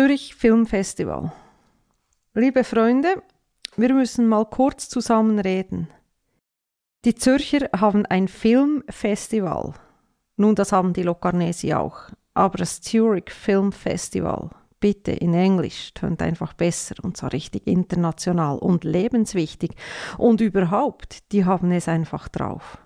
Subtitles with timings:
[0.00, 1.30] Zürich Filmfestival.
[2.32, 3.22] Liebe Freunde,
[3.76, 5.88] wir müssen mal kurz zusammen reden.
[7.04, 9.74] Die Zürcher haben ein Filmfestival.
[10.38, 12.08] Nun, das haben die Locarnesi auch.
[12.32, 14.48] Aber das Zurich Film Festival,
[14.80, 19.72] bitte in Englisch, tönt einfach besser und zwar richtig international und lebenswichtig.
[20.16, 22.78] Und überhaupt, die haben es einfach drauf.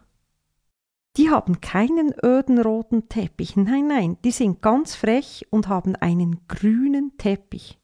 [1.17, 3.57] Die haben keinen öden roten Teppich.
[3.57, 7.79] Nein, nein, die sind ganz frech und haben einen grünen Teppich.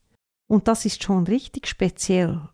[0.49, 2.49] Und das ist schon richtig speziell.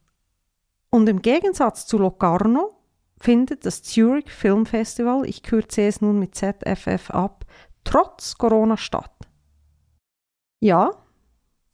[0.91, 2.77] Und im Gegensatz zu Locarno
[3.19, 7.47] findet das Zurich Film Festival, ich kürze es nun mit ZFF ab,
[7.85, 9.15] trotz Corona statt.
[10.61, 10.91] Ja,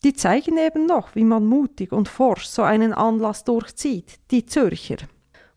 [0.05, 4.97] die zeigen eben noch, wie man mutig und forsch so einen Anlass durchzieht, die Zürcher.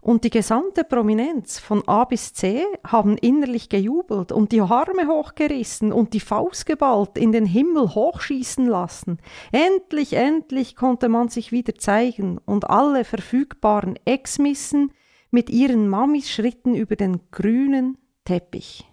[0.05, 5.91] Und die gesamte Prominenz von A bis C haben innerlich gejubelt und die Arme hochgerissen
[5.91, 9.17] und die Faust geballt in den Himmel hochschießen lassen.
[9.51, 14.91] Endlich, endlich konnte man sich wieder zeigen und alle verfügbaren Ex-Missen
[15.31, 18.85] mit ihren Mamis schritten über den grünen Teppich.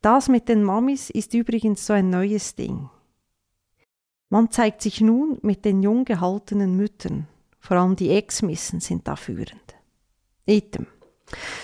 [0.00, 2.88] Das mit den Mamis ist übrigens so ein neues Ding.
[4.30, 7.28] Man zeigt sich nun mit den jung gehaltenen Müttern.
[7.60, 9.76] Vor allem die Ex-Missen sind da führend.
[10.46, 10.86] Item.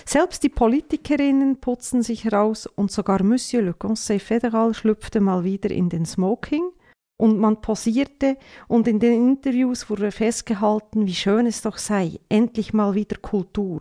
[0.05, 5.71] Selbst die Politikerinnen putzen sich heraus und sogar Monsieur le Conseil fédéral schlüpfte mal wieder
[5.71, 6.71] in den Smoking
[7.17, 8.37] und man posierte
[8.69, 13.81] und in den Interviews wurde festgehalten, wie schön es doch sei, endlich mal wieder Kultur.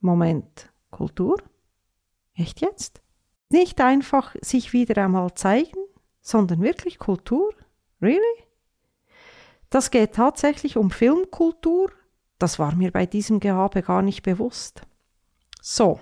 [0.00, 1.36] Moment, Kultur?
[2.34, 3.02] Echt jetzt?
[3.50, 5.78] Nicht einfach sich wieder einmal zeigen,
[6.20, 7.52] sondern wirklich Kultur?
[8.00, 8.45] Really?
[9.76, 11.92] Das geht tatsächlich um Filmkultur.
[12.38, 14.80] Das war mir bei diesem Gehabe gar nicht bewusst.
[15.60, 16.00] So,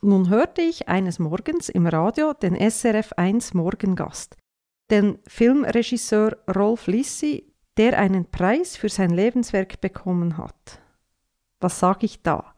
[0.00, 4.38] nun hörte ich eines Morgens im Radio den SRF 1 Morgengast,
[4.90, 10.80] den Filmregisseur Rolf Lissi, der einen Preis für sein Lebenswerk bekommen hat.
[11.60, 12.54] Was sage ich da?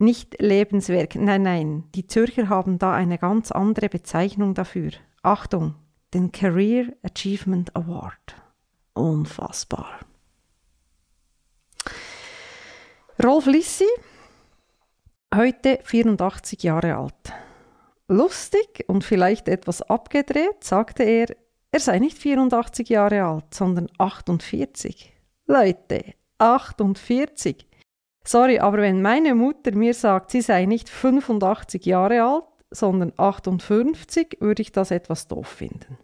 [0.00, 4.90] Nicht Lebenswerk, nein, nein, die Zürcher haben da eine ganz andere Bezeichnung dafür.
[5.22, 5.76] Achtung,
[6.12, 8.34] den Career Achievement Award.
[8.94, 10.00] Unfassbar.
[13.22, 13.88] Rolf Lissi,
[15.34, 17.32] heute 84 Jahre alt.
[18.08, 21.36] Lustig und vielleicht etwas abgedreht, sagte er,
[21.72, 25.12] er sei nicht 84 Jahre alt, sondern 48.
[25.46, 27.68] Leute, 48.
[28.24, 34.38] Sorry, aber wenn meine Mutter mir sagt, sie sei nicht 85 Jahre alt, sondern 58,
[34.40, 35.98] würde ich das etwas doof finden.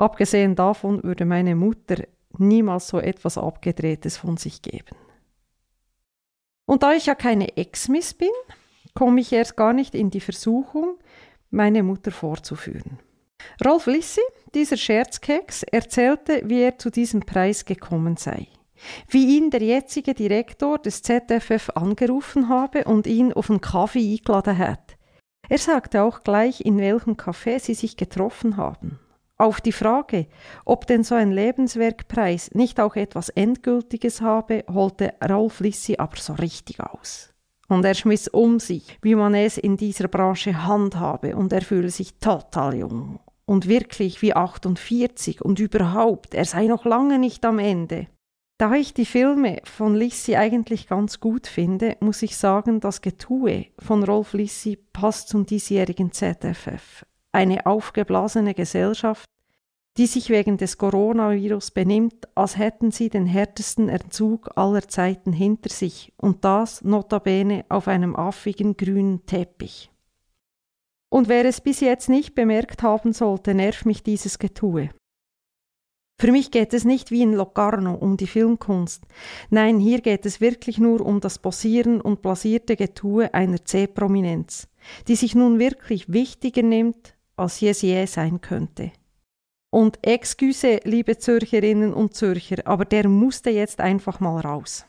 [0.00, 2.04] Abgesehen davon würde meine Mutter
[2.38, 4.96] niemals so etwas Abgedrehtes von sich geben.
[6.64, 8.30] Und da ich ja keine Ex-Miss bin,
[8.94, 10.96] komme ich erst gar nicht in die Versuchung,
[11.50, 12.98] meine Mutter vorzuführen.
[13.62, 14.22] Rolf Lissi,
[14.54, 18.46] dieser Scherzkeks, erzählte, wie er zu diesem Preis gekommen sei.
[19.06, 24.56] Wie ihn der jetzige Direktor des ZFF angerufen habe und ihn auf einen Kaffee eingeladen
[24.56, 24.96] hat.
[25.50, 28.98] Er sagte auch gleich, in welchem Café sie sich getroffen haben.
[29.40, 30.26] Auf die Frage,
[30.66, 36.34] ob denn so ein Lebenswerkpreis nicht auch etwas Endgültiges habe, holte Rolf Lissi aber so
[36.34, 37.32] richtig aus.
[37.66, 41.88] Und er schmiss um sich, wie man es in dieser Branche handhabe, und er fühle
[41.88, 47.58] sich total jung und wirklich wie 48 und überhaupt, er sei noch lange nicht am
[47.58, 48.08] Ende.
[48.58, 53.68] Da ich die Filme von Lissi eigentlich ganz gut finde, muss ich sagen, das Getue
[53.78, 59.26] von Rolf Lissi passt zum diesjährigen ZFF eine aufgeblasene Gesellschaft,
[59.96, 65.70] die sich wegen des Coronavirus benimmt, als hätten sie den härtesten Entzug aller Zeiten hinter
[65.70, 69.90] sich und das notabene auf einem affigen grünen Teppich.
[71.10, 74.90] Und wer es bis jetzt nicht bemerkt haben sollte, nervt mich dieses Getue.
[76.20, 79.04] Für mich geht es nicht wie in Locarno um die Filmkunst.
[79.48, 84.68] Nein, hier geht es wirklich nur um das Posieren und blasierte Getue einer C-Prominenz,
[85.08, 88.92] die sich nun wirklich wichtiger nimmt, als je je sein könnte.
[89.72, 94.84] Und excuse, liebe Zürcherinnen und Zürcher, aber der musste jetzt einfach mal raus.